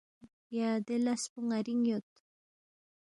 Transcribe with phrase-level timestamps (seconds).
[0.57, 2.07] یا دے لس پو ن٘رِینگ یود